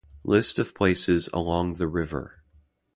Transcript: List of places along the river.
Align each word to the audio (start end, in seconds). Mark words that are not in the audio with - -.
List 0.23 0.57
of 0.57 0.73
places 0.73 1.29
along 1.31 1.75
the 1.75 1.87
river. 1.87 2.41